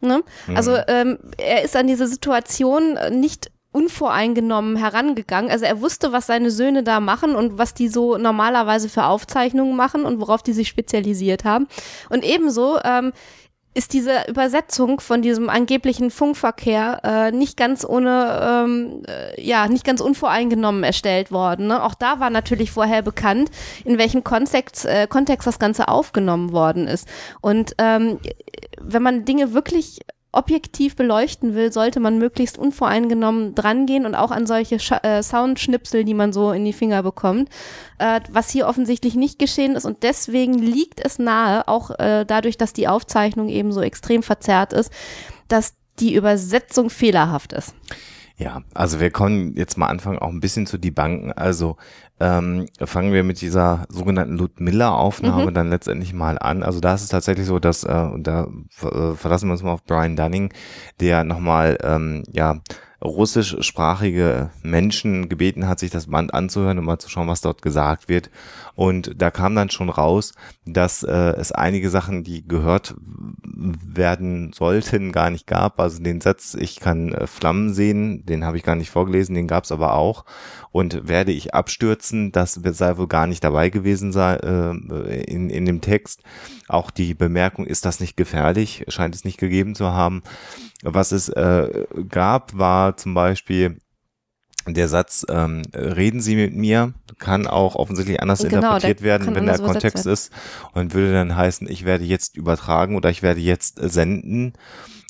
[0.00, 0.22] Ne?
[0.46, 0.56] Mhm.
[0.56, 5.50] Also ähm, er ist an diese Situation nicht unvoreingenommen herangegangen.
[5.50, 9.76] Also er wusste, was seine Söhne da machen und was die so normalerweise für Aufzeichnungen
[9.76, 11.68] machen und worauf die sich spezialisiert haben.
[12.08, 13.12] Und ebenso ähm,
[13.74, 19.84] ist diese Übersetzung von diesem angeblichen Funkverkehr äh, nicht ganz ohne, ähm, äh, ja, nicht
[19.84, 21.66] ganz unvoreingenommen erstellt worden.
[21.66, 21.82] Ne?
[21.82, 23.50] Auch da war natürlich vorher bekannt,
[23.84, 27.06] in welchem Kontext, äh, Kontext das Ganze aufgenommen worden ist.
[27.42, 28.18] Und ähm,
[28.80, 30.00] wenn man Dinge wirklich
[30.36, 36.04] objektiv beleuchten will, sollte man möglichst unvoreingenommen drangehen und auch an solche Sch äh, Soundschnipsel,
[36.04, 37.48] die man so in die Finger bekommt,
[37.98, 39.84] äh, was hier offensichtlich nicht geschehen ist.
[39.84, 44.72] Und deswegen liegt es nahe, auch äh, dadurch, dass die Aufzeichnung eben so extrem verzerrt
[44.72, 44.92] ist,
[45.48, 47.74] dass die Übersetzung fehlerhaft ist.
[48.38, 51.32] Ja, also wir können jetzt mal anfangen, auch ein bisschen zu debunken.
[51.32, 51.78] Also
[52.18, 55.54] ähm, fangen wir mit dieser sogenannten Ludmilla-Aufnahme mhm.
[55.54, 56.62] dann letztendlich mal an.
[56.62, 58.48] Also da ist es tatsächlich so, dass, äh, und da
[58.82, 60.52] äh, verlassen wir uns mal auf Brian Dunning,
[61.00, 62.60] der nochmal, ähm, ja,
[63.02, 68.08] russischsprachige Menschen gebeten hat, sich das Band anzuhören und mal zu schauen, was dort gesagt
[68.08, 68.30] wird.
[68.74, 70.32] Und da kam dann schon raus,
[70.64, 75.78] dass äh, es einige Sachen, die gehört werden sollten, gar nicht gab.
[75.78, 79.48] Also den Satz, ich kann äh, Flammen sehen, den habe ich gar nicht vorgelesen, den
[79.48, 80.24] gab es aber auch.
[80.76, 85.64] Und werde ich abstürzen, das sei wohl gar nicht dabei gewesen sei, äh, in, in
[85.64, 86.20] dem Text.
[86.68, 90.22] Auch die Bemerkung, ist das nicht gefährlich, scheint es nicht gegeben zu haben.
[90.82, 93.78] Was es äh, gab, war zum Beispiel
[94.66, 99.46] der Satz, ähm, reden Sie mit mir, kann auch offensichtlich anders genau, interpretiert werden, wenn
[99.46, 100.30] der Kontext ist
[100.74, 104.52] und würde dann heißen, ich werde jetzt übertragen oder ich werde jetzt senden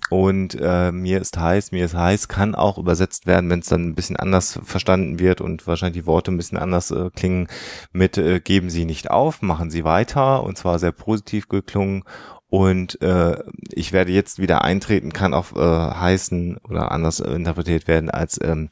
[0.09, 3.89] und äh, mir ist heiß, mir ist heiß, kann auch übersetzt werden, wenn es dann
[3.89, 7.49] ein bisschen anders verstanden wird und wahrscheinlich die Worte ein bisschen anders äh, klingen
[7.93, 12.05] mit äh, geben Sie nicht auf, machen Sie weiter und zwar sehr positiv geklungen.
[12.49, 18.09] Und äh, ich werde jetzt wieder eintreten, kann auch äh, heißen oder anders interpretiert werden
[18.09, 18.69] als ähm,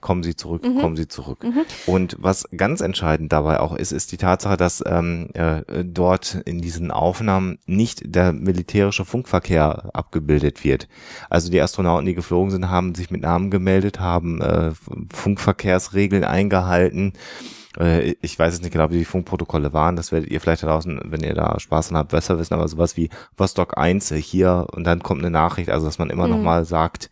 [0.00, 0.80] kommen Sie zurück, mhm.
[0.80, 1.42] kommen Sie zurück.
[1.42, 1.64] Mhm.
[1.86, 6.60] Und was ganz entscheidend dabei auch ist, ist die Tatsache, dass ähm, äh, dort in
[6.60, 10.88] diesen Aufnahmen nicht der militärische Funkverkehr abgebildet wird.
[11.30, 14.72] Also die Astronauten, die geflogen sind, haben sich mit Namen gemeldet, haben äh,
[15.12, 17.14] Funkverkehrsregeln eingehalten
[17.78, 21.00] äh, ich weiß jetzt nicht genau, wie die Funkprotokolle waren, das werdet ihr vielleicht draußen,
[21.04, 24.84] wenn ihr da Spaß dran habt, besser wissen, aber sowas wie Vostok 1 hier und
[24.84, 26.32] dann kommt eine Nachricht, also dass man immer mhm.
[26.32, 27.10] noch mal sagt,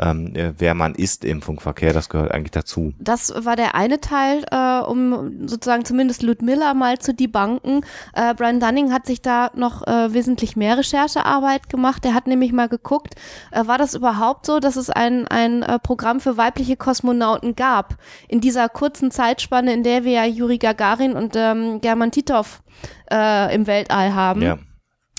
[0.00, 2.94] ähm, äh, wer man ist im Funkverkehr, das gehört eigentlich dazu.
[2.98, 7.84] Das war der eine Teil, äh, um sozusagen zumindest Ludmilla mal zu debunken.
[8.14, 12.04] Äh, Brian Dunning hat sich da noch äh, wesentlich mehr Recherchearbeit gemacht.
[12.04, 13.14] Er hat nämlich mal geguckt,
[13.50, 17.96] äh, war das überhaupt so, dass es ein, ein äh, Programm für weibliche Kosmonauten gab?
[18.28, 22.62] In dieser kurzen Zeitspanne, in der wir ja Juri Gagarin und ähm, German Titov
[23.10, 24.42] äh, im Weltall haben.
[24.42, 24.58] Ja.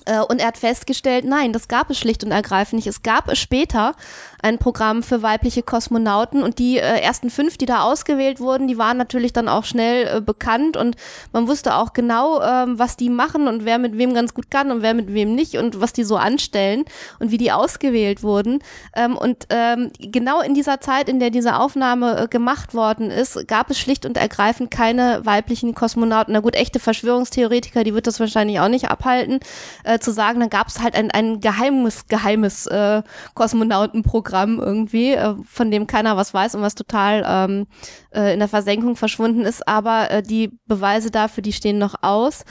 [0.06, 2.88] Äh, und er hat festgestellt, nein, das gab es schlicht und ergreifend nicht.
[2.88, 3.96] Es gab es später
[4.42, 8.78] ein Programm für weibliche Kosmonauten und die äh, ersten fünf, die da ausgewählt wurden, die
[8.78, 10.96] waren natürlich dann auch schnell äh, bekannt und
[11.32, 14.72] man wusste auch genau, ähm, was die machen und wer mit wem ganz gut kann
[14.72, 16.86] und wer mit wem nicht und was die so anstellen
[17.20, 18.60] und wie die ausgewählt wurden.
[18.96, 23.48] Ähm, und ähm, genau in dieser Zeit, in der diese Aufnahme äh, gemacht worden ist,
[23.48, 26.34] gab es schlicht und ergreifend keine weiblichen Kosmonauten.
[26.34, 29.40] Na gut, echte Verschwörungstheoretiker, die wird das wahrscheinlich auch nicht abhalten,
[29.84, 33.04] äh, zu sagen, dann gab es halt ein, ein geheimes, geheimes äh,
[33.36, 37.68] Kosmonautenprogramm Programm irgendwie, äh, von dem keiner was weiß und was total ähm,
[38.16, 42.46] äh, in der Versenkung verschwunden ist, aber äh, die Beweise dafür, die stehen noch aus.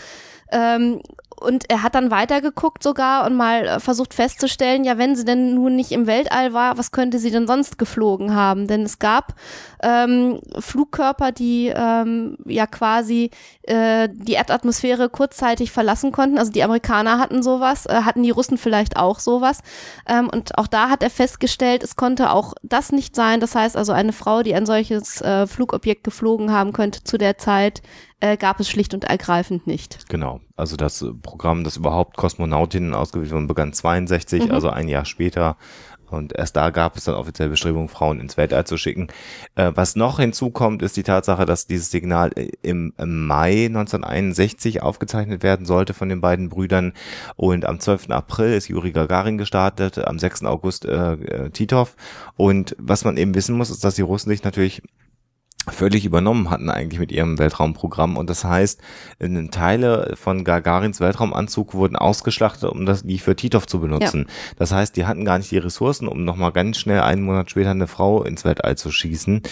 [0.53, 1.01] Ähm,
[1.40, 5.55] und er hat dann weitergeguckt sogar und mal äh, versucht festzustellen, ja, wenn sie denn
[5.55, 8.66] nun nicht im Weltall war, was könnte sie denn sonst geflogen haben?
[8.66, 9.35] Denn es gab
[9.83, 13.31] ähm, Flugkörper, die ähm, ja quasi
[13.62, 16.38] äh, die Erdatmosphäre kurzzeitig verlassen konnten.
[16.38, 19.61] Also die Amerikaner hatten sowas, äh, hatten die Russen vielleicht auch sowas.
[20.07, 23.40] Ähm, und auch da hat er festgestellt, es konnte auch das nicht sein.
[23.40, 27.38] Das heißt also eine Frau, die ein solches äh, Flugobjekt geflogen haben könnte zu der
[27.38, 27.83] Zeit,
[28.20, 30.09] äh, gab es schlicht und ergreifend nicht.
[30.09, 30.40] Genau.
[30.56, 34.50] Also das Programm, das überhaupt Kosmonautinnen ausgewählt wurde, begann 62, mhm.
[34.50, 35.56] also ein Jahr später.
[36.11, 39.09] Und erst da gab es dann offiziell Bestrebungen, Frauen ins Weltall zu schicken.
[39.54, 44.83] Äh, was noch hinzukommt, ist die Tatsache, dass dieses Signal äh, im, im, Mai 1961
[44.83, 46.92] aufgezeichnet werden sollte von den beiden Brüdern.
[47.37, 48.11] Und am 12.
[48.11, 50.44] April ist Juri Gagarin gestartet, am 6.
[50.44, 51.96] August äh, äh, Titov.
[52.37, 54.83] Und was man eben wissen muss, ist, dass die Russen sich natürlich
[55.70, 58.16] völlig übernommen hatten eigentlich mit ihrem Weltraumprogramm.
[58.16, 58.80] Und das heißt,
[59.50, 64.26] Teile von Gagarins Weltraumanzug wurden ausgeschlachtet, um das die für Titov zu benutzen.
[64.26, 64.35] Ja.
[64.59, 67.70] Das heißt, die hatten gar nicht die Ressourcen, um nochmal ganz schnell einen Monat später
[67.70, 69.42] eine Frau ins Weltall zu schießen.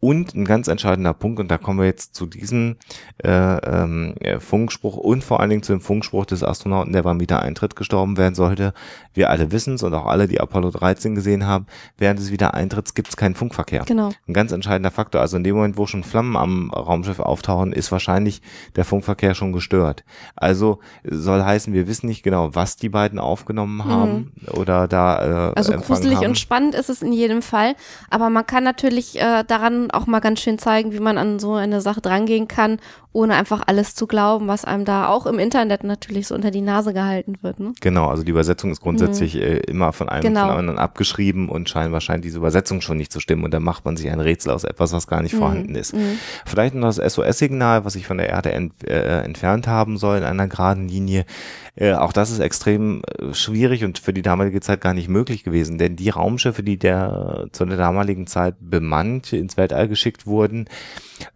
[0.00, 2.76] Und ein ganz entscheidender Punkt, und da kommen wir jetzt zu diesem
[3.22, 7.76] äh, ähm, Funkspruch und vor allen Dingen zu dem Funkspruch des Astronauten, der beim Wiedereintritt
[7.76, 8.72] gestorben werden sollte.
[9.12, 11.66] Wir alle wissen es und auch alle, die Apollo 13 gesehen haben,
[11.98, 13.84] während des Wiedereintritts gibt es keinen Funkverkehr.
[13.84, 14.10] Genau.
[14.26, 15.20] Ein ganz entscheidender Faktor.
[15.20, 18.40] Also in dem Moment, wo schon Flammen am Raumschiff auftauchen, ist wahrscheinlich
[18.76, 20.04] der Funkverkehr schon gestört.
[20.34, 24.58] Also soll heißen, wir wissen nicht genau, was die beiden aufgenommen haben mhm.
[24.58, 26.28] oder da äh, Also gruselig haben.
[26.28, 27.74] und spannend ist es in jedem Fall.
[28.08, 31.54] Aber man kann natürlich äh, daran auch mal ganz schön zeigen, wie man an so
[31.54, 32.78] eine Sache drangehen kann,
[33.12, 36.60] ohne einfach alles zu glauben, was einem da auch im Internet natürlich so unter die
[36.60, 37.58] Nase gehalten wird.
[37.58, 37.72] Ne?
[37.80, 39.40] Genau, also die Übersetzung ist grundsätzlich mhm.
[39.40, 40.48] äh, immer von einem genau.
[40.48, 43.84] von anderen abgeschrieben und scheinbar scheint diese Übersetzung schon nicht zu stimmen und da macht
[43.84, 45.38] man sich ein Rätsel aus etwas, was gar nicht mhm.
[45.38, 45.94] vorhanden ist.
[45.94, 46.18] Mhm.
[46.46, 50.24] Vielleicht noch das SOS-Signal, was sich von der Erde ent, äh, entfernt haben soll in
[50.24, 51.24] einer geraden Linie.
[51.76, 55.44] Äh, auch das ist extrem äh, schwierig und für die damalige Zeit gar nicht möglich
[55.44, 60.66] gewesen, denn die Raumschiffe, die der zu der damaligen Zeit bemannt ins Weltall geschickt wurden,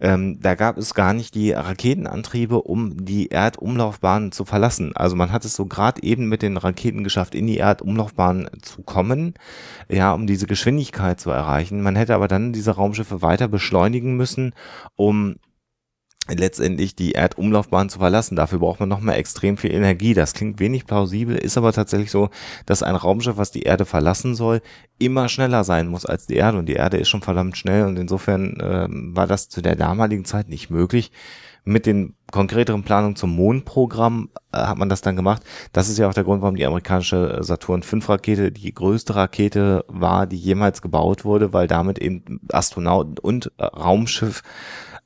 [0.01, 4.97] ähm, da gab es gar nicht die Raketenantriebe, um die Erdumlaufbahn zu verlassen.
[4.97, 8.83] Also man hat es so gerade eben mit den Raketen geschafft, in die Erdumlaufbahn zu
[8.83, 9.35] kommen,
[9.89, 11.83] ja, um diese Geschwindigkeit zu erreichen.
[11.83, 14.55] Man hätte aber dann diese Raumschiffe weiter beschleunigen müssen,
[14.97, 15.37] um
[16.29, 18.37] letztendlich die Erdumlaufbahn zu verlassen.
[18.37, 20.15] Dafür braucht man nochmal extrem viel Energie.
[20.15, 22.31] Das klingt wenig plausibel, ist aber tatsächlich so,
[22.67, 24.63] dass ein Raumschiff, was die Erde verlassen soll,
[24.99, 26.59] immer schneller sein muss als die Erde.
[26.59, 30.25] Und die Erde ist schon verdammt schnell und insofern äh, war das zu der damaligen
[30.25, 31.13] Zeit nicht möglich.
[31.67, 35.43] Mit den konkreteren Planungen zum Mondprogramm äh, hat man das dann gemacht.
[35.73, 39.85] Das ist ja auch der Grund, warum die amerikanische Saturn V Rakete die größte Rakete
[39.89, 44.43] war, die jemals gebaut wurde, weil damit eben Astronauten und äh, Raumschiff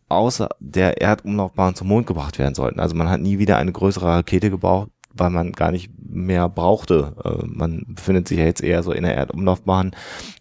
[0.08, 2.80] außer der Erdumlaufbahn zum Mond gebracht werden sollten.
[2.80, 7.14] Also man hat nie wieder eine größere Rakete gebaut, weil man gar nicht mehr brauchte.
[7.24, 9.92] Äh, man befindet sich ja jetzt eher so in der Erdumlaufbahn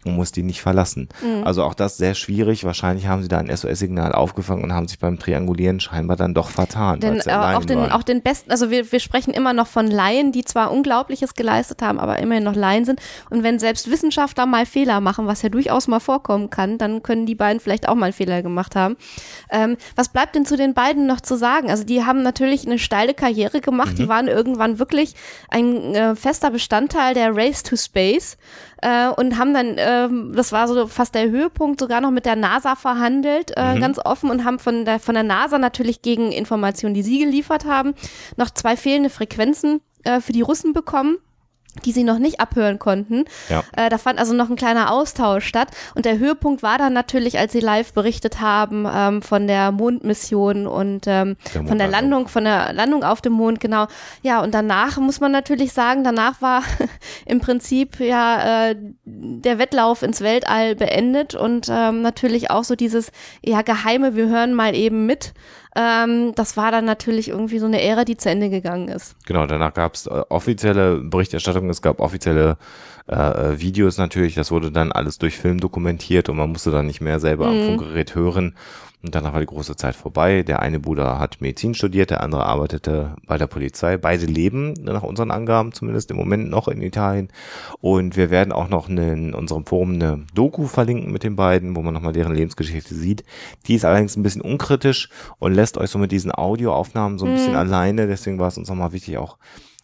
[0.04, 1.08] und muss die nicht verlassen.
[1.22, 1.44] Mhm.
[1.44, 2.64] Also auch das sehr schwierig.
[2.64, 6.50] Wahrscheinlich haben sie da ein SOS-Signal aufgefangen und haben sich beim Triangulieren scheinbar dann doch
[6.50, 7.00] vertan.
[7.00, 10.32] Denn äh, auch, den, auch den besten, also wir, wir sprechen immer noch von Laien,
[10.32, 13.00] die zwar Unglaubliches geleistet haben, aber immerhin noch Laien sind.
[13.30, 17.26] Und wenn selbst Wissenschaftler mal Fehler machen, was ja durchaus mal vorkommen kann, dann können
[17.26, 18.96] die beiden vielleicht auch mal einen Fehler gemacht haben.
[19.50, 21.70] Ähm, was bleibt denn zu den beiden noch zu sagen?
[21.70, 23.92] Also die haben natürlich eine steile Karriere gemacht.
[23.92, 23.96] Mhm.
[23.96, 25.14] Die waren irgendwann wirklich
[25.48, 28.36] ein äh, fester Bestandteil der Race to Space
[28.82, 32.36] äh, und haben dann, äh, das war so fast der Höhepunkt, sogar noch mit der
[32.36, 33.80] NASA verhandelt, äh, mhm.
[33.80, 37.64] ganz offen und haben von der, von der NASA natürlich gegen Informationen, die sie geliefert
[37.64, 37.94] haben,
[38.36, 41.18] noch zwei fehlende Frequenzen äh, für die Russen bekommen
[41.78, 43.24] die sie noch nicht abhören konnten.
[43.48, 43.64] Ja.
[43.76, 45.68] Äh, da fand also noch ein kleiner Austausch statt.
[45.94, 50.66] Und der Höhepunkt war dann natürlich, als sie live berichtet haben ähm, von der Mondmission
[50.66, 53.86] und ähm, der von der Landung, von der Landung auf dem Mond, genau.
[54.22, 56.62] Ja, und danach muss man natürlich sagen, danach war
[57.26, 63.10] im Prinzip ja äh, der Wettlauf ins Weltall beendet und ähm, natürlich auch so dieses
[63.44, 65.32] ja geheime, wir hören mal eben mit.
[65.78, 69.14] Ähm, das war dann natürlich irgendwie so eine Ära, die zu Ende gegangen ist.
[69.26, 72.56] Genau, danach gab es äh, offizielle Berichterstattung, es gab offizielle
[73.06, 76.86] äh, äh, Videos natürlich, das wurde dann alles durch Film dokumentiert und man musste dann
[76.86, 77.60] nicht mehr selber mhm.
[77.60, 78.56] am Funkgerät hören
[79.00, 80.42] und danach war die große Zeit vorbei.
[80.42, 83.96] Der eine Bruder hat Medizin studiert, der andere arbeitete bei der Polizei.
[83.96, 87.28] Beide leben, nach unseren Angaben zumindest im Moment noch in Italien.
[87.80, 91.76] Und wir werden auch noch eine, in unserem Forum eine Doku verlinken mit den beiden,
[91.76, 93.22] wo man nochmal deren Lebensgeschichte sieht.
[93.66, 97.34] Die ist allerdings ein bisschen unkritisch und lässt euch so mit diesen Audioaufnahmen so ein
[97.34, 97.58] bisschen mhm.
[97.58, 98.08] alleine.
[98.08, 99.38] Deswegen war es uns nochmal wichtig, auch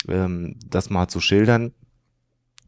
[0.09, 1.73] ähm, das mal zu schildern.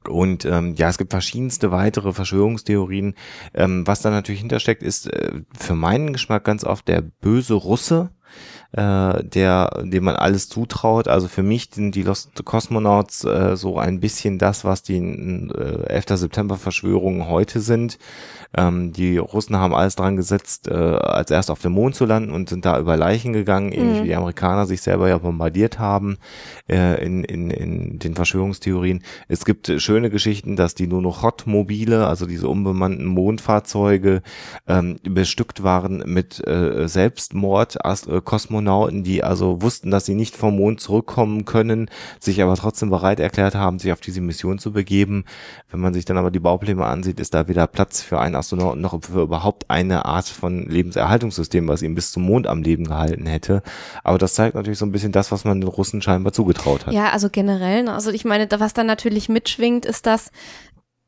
[0.09, 3.15] Und ähm, ja, es gibt verschiedenste weitere Verschwörungstheorien.
[3.55, 8.11] Ähm, was da natürlich hintersteckt, ist äh, für meinen Geschmack ganz oft der böse Russe,
[8.77, 11.09] äh, der, dem man alles zutraut.
[11.09, 15.87] Also für mich sind die Lost Cosmonauts äh, so ein bisschen das, was die äh,
[15.87, 16.05] 11.
[16.11, 17.99] September Verschwörungen heute sind.
[18.57, 22.31] Ähm, die Russen haben alles dran gesetzt, äh, als erst auf dem Mond zu landen
[22.33, 24.03] und sind da über Leichen gegangen, ähnlich mhm.
[24.05, 26.19] wie die Amerikaner sich selber ja bombardiert haben
[26.69, 29.03] äh, in, in, in den Verschwörungstheorien.
[29.29, 34.23] Es gibt schöne Geschichten, dass die nur noch Hot-Mobile, also diese unbemannten Mondfahrzeuge,
[34.69, 38.66] ähm, bestückt waren mit äh, Selbstmord, äh, Kosmonauten,
[39.03, 41.89] die also wussten, dass sie nicht vom Mond zurückkommen können,
[42.21, 45.25] sich aber trotzdem bereit erklärt haben, sich auf diese Mission zu begeben.
[45.71, 48.81] Wenn man sich dann aber die Baupläne ansieht, ist da weder Platz für einen Astronauten
[48.81, 53.27] noch für überhaupt eine Art von Lebenserhaltungssystem, was ihn bis zum Mond am Leben gehalten
[53.27, 53.63] hätte.
[54.05, 56.95] Aber das zeigt natürlich so ein bisschen das, was man den Russen scheinbar zugetraut hat.
[56.95, 57.93] Ja, also generell, ne?
[57.93, 60.31] also ich meine, was da natürlich mitschwingt, ist, dass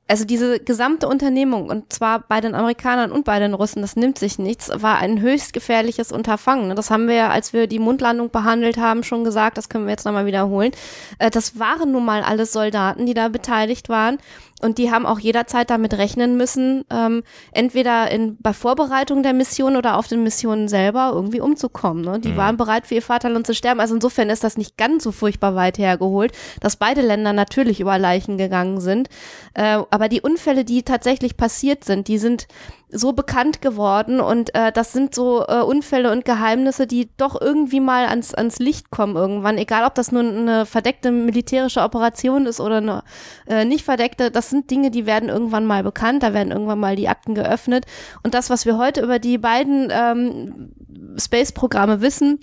[0.09, 4.19] also diese gesamte Unternehmung, und zwar bei den Amerikanern und bei den Russen, das nimmt
[4.19, 6.75] sich nichts, war ein höchst gefährliches Unterfangen.
[6.75, 9.91] Das haben wir ja, als wir die Mundlandung behandelt haben, schon gesagt, das können wir
[9.91, 10.73] jetzt nochmal wiederholen.
[11.19, 14.19] Äh, das waren nun mal alles Soldaten, die da beteiligt waren.
[14.61, 19.77] Und die haben auch jederzeit damit rechnen müssen, ähm, entweder in, bei Vorbereitung der Mission
[19.77, 22.05] oder auf den Missionen selber irgendwie umzukommen.
[22.05, 22.19] Ne?
[22.19, 22.37] Die mhm.
[22.37, 23.81] waren bereit, für ihr Vaterland zu sterben.
[23.81, 27.99] Also insofern ist das nicht ganz so furchtbar weit hergeholt, dass beide Länder natürlich über
[27.99, 29.09] Leichen gegangen sind.
[29.55, 32.49] Äh, aber die Unfälle, die tatsächlich passiert sind, die sind
[32.91, 37.81] so bekannt geworden und äh, das sind so äh, Unfälle und Geheimnisse, die doch irgendwie
[37.81, 42.61] mal ans, ans Licht kommen irgendwann, egal ob das nun eine verdeckte militärische Operation ist
[42.61, 43.03] oder eine
[43.47, 46.97] äh, nicht verdeckte, das sind Dinge, die werden irgendwann mal bekannt, da werden irgendwann mal
[46.97, 47.85] die Akten geöffnet.
[48.23, 50.73] Und das, was wir heute über die beiden ähm,
[51.19, 52.41] Space-Programme wissen,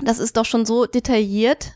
[0.00, 1.72] das ist doch schon so detailliert,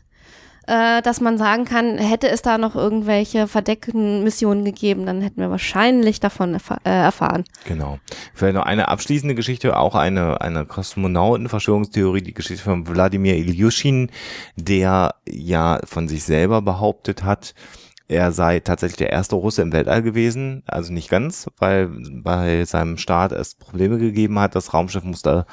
[0.67, 5.41] äh, dass man sagen kann, hätte es da noch irgendwelche verdeckten Missionen gegeben, dann hätten
[5.41, 7.43] wir wahrscheinlich davon erf äh, erfahren.
[7.65, 7.99] Genau.
[8.33, 14.09] Vielleicht noch eine abschließende Geschichte, auch eine, eine Kosmonautenverschwörungstheorie, die Geschichte von Wladimir Ilyushin,
[14.55, 17.53] der ja von sich selber behauptet hat,
[18.09, 21.89] er sei tatsächlich der erste Russe im Weltall gewesen, also nicht ganz, weil
[22.21, 24.55] bei seinem Start es Probleme gegeben hat.
[24.55, 25.45] Das Raumschiff musste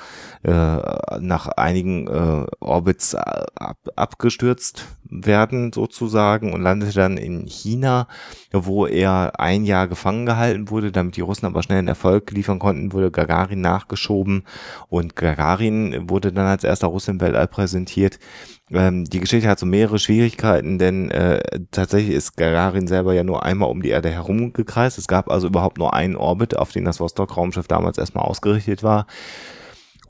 [0.42, 8.06] äh, nach einigen äh, Orbits ab, abgestürzt werden sozusagen und landete dann in China,
[8.52, 12.58] wo er ein Jahr gefangen gehalten wurde, damit die Russen aber schnell einen Erfolg liefern
[12.58, 14.44] konnten, wurde Gagarin nachgeschoben
[14.88, 18.18] und Gagarin wurde dann als erster Russe im Weltall präsentiert.
[18.70, 23.44] Ähm, die Geschichte hat so mehrere Schwierigkeiten, denn äh, tatsächlich ist Gagarin selber ja nur
[23.44, 24.98] einmal um die Erde herumgekreist.
[24.98, 29.06] Es gab also überhaupt nur einen Orbit, auf den das Vostok-Raumschiff damals erstmal ausgerichtet war.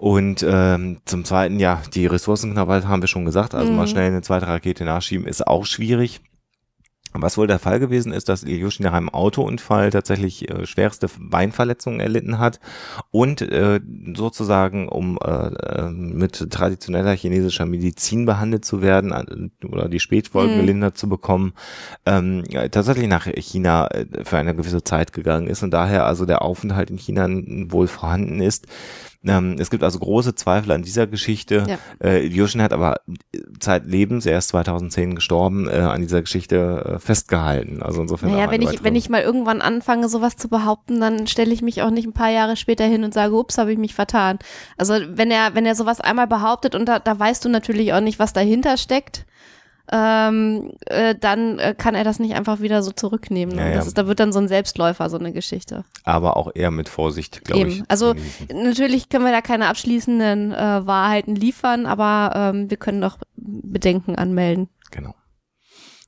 [0.00, 3.76] Und ähm, zum Zweiten, ja, die Ressourcenknappheit haben wir schon gesagt, also mhm.
[3.76, 6.22] mal schnell eine zweite Rakete nachschieben ist auch schwierig.
[7.12, 12.00] Was wohl der Fall gewesen ist, dass Ilyushin nach einem Autounfall tatsächlich äh, schwerste Beinverletzungen
[12.00, 12.60] erlitten hat
[13.10, 13.80] und äh,
[14.14, 20.60] sozusagen, um äh, äh mit traditioneller chinesischer Medizin behandelt zu werden oder die Spätfolgen mhm.
[20.60, 21.52] gelindert zu bekommen,
[22.06, 26.40] ähm, tatsächlich nach China äh, für eine gewisse Zeit gegangen ist und daher also der
[26.40, 28.66] Aufenthalt in China wohl vorhanden ist.
[29.22, 31.66] Ähm, es gibt also große Zweifel an dieser Geschichte.
[31.68, 31.78] Ja.
[32.06, 33.00] Äh, hat aber
[33.58, 37.82] zeitlebens, er ist 2010 gestorben, äh, an dieser Geschichte äh, festgehalten.
[37.82, 38.30] Also insofern.
[38.30, 41.82] Naja, wenn ich, wenn ich mal irgendwann anfange, sowas zu behaupten, dann stelle ich mich
[41.82, 44.38] auch nicht ein paar Jahre später hin und sage, ups, habe ich mich vertan.
[44.78, 48.00] Also wenn er, wenn er sowas einmal behauptet und da, da weißt du natürlich auch
[48.00, 49.26] nicht, was dahinter steckt
[49.92, 53.56] ähm, äh, dann äh, kann er das nicht einfach wieder so zurücknehmen.
[53.56, 53.80] Ja, ja.
[53.80, 55.84] Ist, da wird dann so ein Selbstläufer, so eine Geschichte.
[56.04, 57.82] Aber auch eher mit Vorsicht, glaube ich.
[57.88, 58.14] Also
[58.52, 64.14] natürlich können wir da keine abschließenden äh, Wahrheiten liefern, aber ähm, wir können doch Bedenken
[64.14, 64.68] anmelden.
[64.90, 65.14] Genau.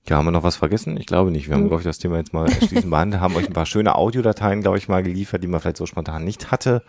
[0.09, 0.97] Ja, haben wir noch was vergessen?
[0.97, 1.49] Ich glaube nicht.
[1.49, 1.69] Wir haben, mhm.
[1.69, 4.79] glaube ich, das Thema jetzt mal erschließend behandelt, haben euch ein paar schöne Audiodateien, glaube
[4.79, 6.83] ich, mal geliefert, die man vielleicht so spontan nicht hatte.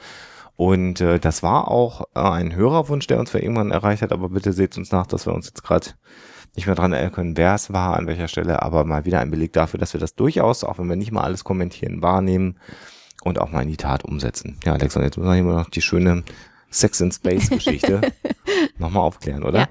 [0.55, 4.29] Und äh, das war auch äh, ein Hörerwunsch, der uns für irgendwann erreicht hat, aber
[4.29, 5.87] bitte seht uns nach, dass wir uns jetzt gerade
[6.55, 9.31] nicht mehr dran erinnern können, wer es war, an welcher Stelle, aber mal wieder ein
[9.31, 12.57] Beleg dafür, dass wir das durchaus, auch wenn wir nicht mal alles kommentieren, wahrnehmen
[13.23, 14.57] und auch mal in die Tat umsetzen.
[14.63, 16.23] Ja, Alex, und jetzt müssen wir hier noch die schöne
[16.69, 18.01] Sex in Space Geschichte
[18.77, 19.59] nochmal aufklären, oder?
[19.59, 19.67] Ja.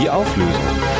[0.00, 0.97] Die Auflösung.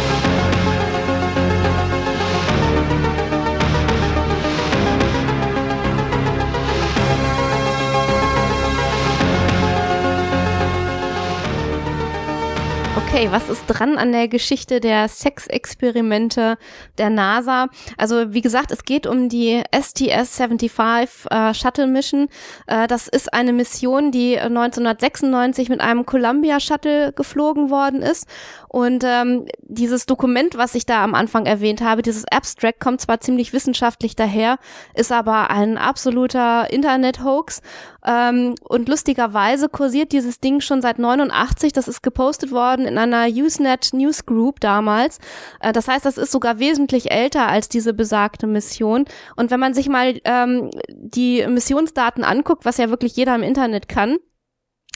[13.19, 16.57] Okay, was ist dran an der Geschichte der Sexexperimente
[16.99, 17.67] der NASA?
[17.97, 22.29] Also wie gesagt, es geht um die STS-75 äh, Shuttle Mission.
[22.69, 28.29] Äh, das ist eine Mission, die 1996 mit einem Columbia Shuttle geflogen worden ist.
[28.69, 33.21] Und ähm, dieses Dokument, was ich da am Anfang erwähnt habe, dieses Abstract, kommt zwar
[33.21, 34.59] ziemlich wissenschaftlich daher,
[34.95, 37.63] ist aber ein absoluter Internet-Hoax.
[38.05, 41.73] Ähm, und lustigerweise kursiert dieses Ding schon seit 89.
[41.73, 45.19] Das ist gepostet worden in einer Usenet Newsgroup damals.
[45.61, 49.07] Äh, das heißt, das ist sogar wesentlich älter als diese besagte Mission.
[49.37, 53.89] Und wenn man sich mal ähm, die Missionsdaten anguckt, was ja wirklich jeder im Internet
[53.89, 54.19] kann,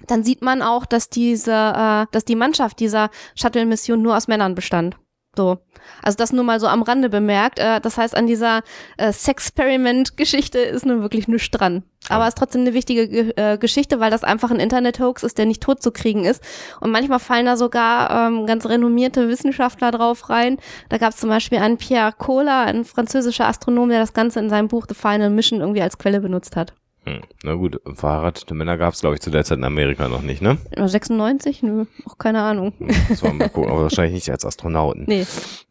[0.06, 4.54] dann sieht man auch, dass diese, äh, dass die Mannschaft dieser Shuttle-Mission nur aus Männern
[4.54, 4.96] bestand.
[5.34, 5.58] So.
[6.02, 7.58] Also das nur mal so am Rande bemerkt.
[7.58, 8.62] Äh, das heißt, an dieser
[8.98, 11.84] äh, Sexperiment-Geschichte ist nun wirklich nichts dran.
[12.08, 15.46] Aber es ist trotzdem eine wichtige äh, Geschichte, weil das einfach ein Internet-Hoax ist, der
[15.46, 16.42] nicht tot zu kriegen ist.
[16.80, 20.58] Und manchmal fallen da sogar ähm, ganz renommierte Wissenschaftler drauf rein.
[20.90, 24.50] Da gab es zum Beispiel einen Pierre Kohler, ein französischer Astronom, der das Ganze in
[24.50, 26.74] seinem Buch The Final Mission irgendwie als Quelle benutzt hat.
[27.04, 27.20] Hm.
[27.42, 30.40] Na gut, verheiratete Männer gab es, glaube ich, zu der Zeit in Amerika noch nicht,
[30.40, 30.58] ne?
[30.76, 31.64] 96?
[31.64, 32.72] Nö, auch keine Ahnung.
[33.08, 35.06] Das war mal gucken, aber wahrscheinlich nicht als Astronauten.
[35.08, 35.26] Nee.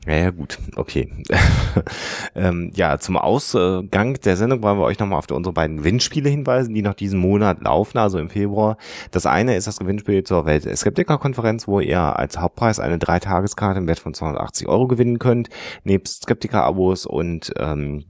[0.06, 1.10] Ja, ja, gut, okay.
[2.36, 6.74] ähm, ja, zum Ausgang der Sendung wollen wir euch nochmal auf unsere beiden Gewinnspiele hinweisen,
[6.74, 8.76] die noch diesen Monat laufen, also im Februar.
[9.12, 14.00] Das eine ist das Gewinnspiel zur Welt-Skeptiker-Konferenz, wo ihr als Hauptpreis eine Dreitageskarte im Wert
[14.00, 15.48] von 280 Euro gewinnen könnt,
[15.86, 18.04] nebst Skeptiker-Abos und ähm,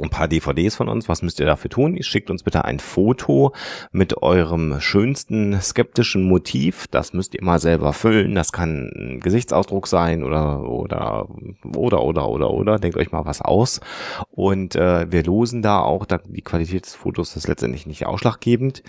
[0.00, 1.08] ein paar DVDs von uns.
[1.08, 1.96] Was müsst ihr dafür tun?
[1.96, 3.52] Ihr schickt uns bitte ein Foto
[3.92, 6.86] mit eurem schönsten skeptischen Motiv.
[6.88, 8.34] Das müsst ihr mal selber füllen.
[8.34, 11.28] Das kann ein Gesichtsausdruck sein oder oder
[11.74, 12.78] oder oder oder oder.
[12.78, 13.80] Denkt euch mal was aus.
[14.30, 16.06] Und äh, wir losen da auch.
[16.06, 18.82] Da die Qualität des Fotos ist letztendlich nicht ausschlaggebend.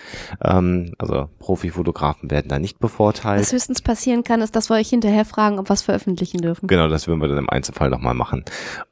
[0.43, 3.41] Ähm, also Profifotografen werden da nicht bevorteilt.
[3.41, 6.67] Was höchstens passieren kann, ist, dass wir euch hinterher fragen, ob wir es veröffentlichen dürfen.
[6.67, 8.45] Genau, das würden wir dann im Einzelfall nochmal machen.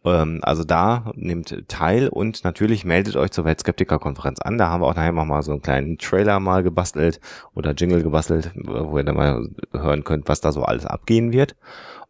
[0.03, 4.57] Ähm, also da nehmt teil und natürlich meldet euch zur Weltskeptiker-Konferenz an.
[4.57, 7.20] Da haben wir auch nachher mal so einen kleinen Trailer mal gebastelt
[7.53, 11.55] oder Jingle gebastelt, wo ihr dann mal hören könnt, was da so alles abgehen wird.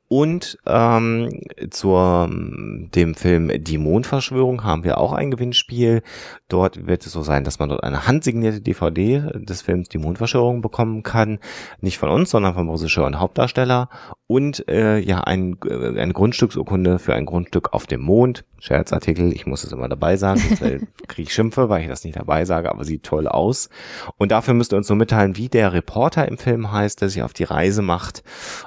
[0.09, 1.29] Und ähm,
[1.69, 6.01] zur dem Film Die Mondverschwörung haben wir auch ein Gewinnspiel.
[6.47, 10.61] Dort wird es so sein, dass man dort eine handsignierte DVD des Films Die Mondverschwörung
[10.61, 11.37] bekommen kann.
[11.79, 13.87] Nicht von uns, sondern vom Regisseur und Hauptdarsteller.
[14.31, 18.45] Und äh, ja, ein, äh, eine Grundstücksurkunde für ein Grundstück auf dem Mond.
[18.59, 20.39] Scherzartikel, ich muss es immer dabei sagen,
[21.07, 23.69] kriege ich Schimpfe, weil ich das nicht dabei sage, aber sieht toll aus.
[24.17, 27.23] Und dafür müsst ihr uns so mitteilen, wie der Reporter im Film heißt, der sich
[27.23, 28.21] auf die Reise macht,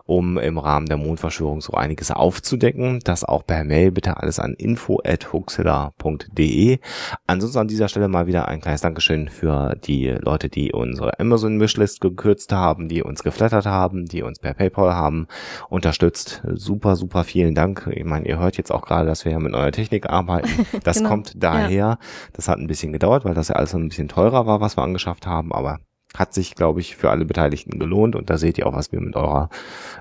[0.04, 2.98] um im Rahmen der Mondverschwörung so einiges aufzudecken.
[3.04, 6.78] Das auch per Mail bitte alles an info.huxilla.de.
[7.26, 12.00] Ansonsten an dieser Stelle mal wieder ein kleines Dankeschön für die Leute, die unsere Amazon-Wishlist
[12.00, 15.28] gekürzt haben, die uns geflattert haben, die uns per PayPal haben
[15.68, 16.42] unterstützt.
[16.54, 17.90] Super, super vielen Dank.
[17.92, 20.66] Ich meine, ihr hört jetzt auch gerade, dass wir ja mit neuer Technik arbeiten.
[20.84, 21.10] Das genau.
[21.10, 21.70] kommt daher.
[21.70, 21.98] Ja.
[22.32, 24.82] Das hat ein bisschen gedauert, weil das ja alles ein bisschen teurer war, was wir
[24.82, 25.78] angeschafft haben, aber
[26.16, 29.00] hat sich, glaube ich, für alle Beteiligten gelohnt und da seht ihr auch, was wir
[29.00, 29.48] mit eurer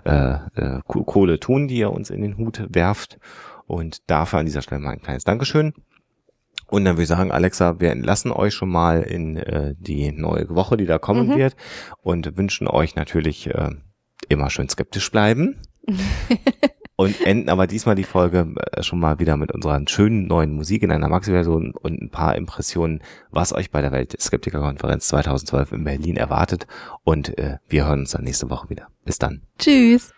[0.06, 3.20] äh, äh, Kohle tun, die ihr uns in den Hut werft.
[3.68, 5.74] Und dafür an dieser Stelle mal ein kleines Dankeschön.
[6.68, 10.50] Und dann würde ich sagen, Alexa, wir entlassen euch schon mal in äh, die neue
[10.50, 11.38] Woche, die da kommen mhm.
[11.38, 11.56] wird
[12.02, 13.72] und wünschen euch natürlich äh,
[14.30, 15.58] immer schön skeptisch bleiben.
[16.96, 20.84] und enden aber diesmal die Folge äh, schon mal wieder mit unserer schönen neuen Musik
[20.84, 23.02] in einer Maxi-Version und ein paar Impressionen,
[23.32, 26.68] was euch bei der Welt-Skeptiker-Konferenz 2012 in Berlin erwartet.
[27.04, 28.88] Und äh, wir hören uns dann nächste Woche wieder.
[29.04, 29.42] Bis dann.
[29.58, 30.14] Tschüss.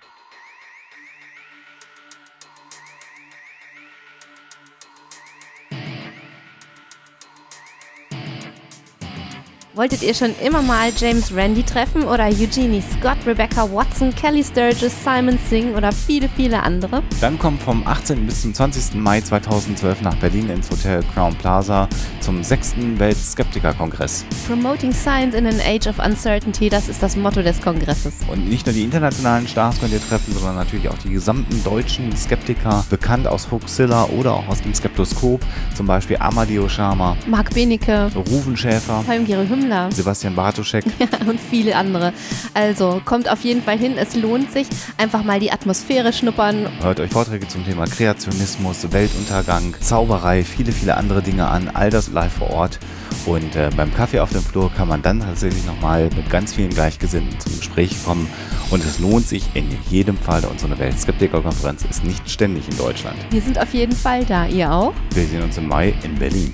[9.75, 14.93] Wolltet ihr schon immer mal James Randi treffen oder Eugenie Scott, Rebecca Watson, Kelly Sturgis,
[15.03, 17.01] Simon Singh oder viele, viele andere?
[17.19, 18.23] Dann kommt vom 18.
[18.23, 18.93] bis zum 20.
[18.93, 22.75] Mai 2012 nach Berlin ins Hotel Crown Plaza zum 6.
[22.99, 24.25] Weltskeptiker-Kongress.
[24.45, 28.13] Promoting Science in an Age of Uncertainty, das ist das Motto des Kongresses.
[28.31, 32.15] Und nicht nur die internationalen Stars könnt ihr treffen, sondern natürlich auch die gesamten deutschen
[32.15, 35.43] Skeptiker, bekannt aus Hoaxilla oder auch aus dem Skeptoskop,
[35.73, 41.75] zum Beispiel Amadeo Sharma, Marc Benecke, Ruven Schäfer, Holm-Geri Hümmler, Sebastian Bartoschek ja, und viele
[41.75, 42.13] andere.
[42.53, 44.67] Also kommt auf jeden Fall hin, es lohnt sich.
[44.97, 46.67] Einfach mal die Atmosphäre schnuppern.
[46.81, 51.69] Hört euch Vorträge zum Thema Kreationismus, Weltuntergang, Zauberei, viele, viele andere Dinge an.
[51.73, 52.79] All das live vor Ort.
[53.25, 56.71] Und äh, beim Kaffee auf dem Flur kann man dann tatsächlich nochmal mit ganz vielen
[56.71, 58.27] Gleichgesinnten zum Gespräch kommen.
[58.69, 60.43] Und es lohnt sich in jedem Fall.
[60.45, 63.17] Unsere Weltskeptiker-Konferenz ist nicht ständig in Deutschland.
[63.29, 64.47] Wir sind auf jeden Fall da.
[64.47, 64.93] Ihr auch?
[65.13, 66.53] Wir sehen uns im Mai in Berlin.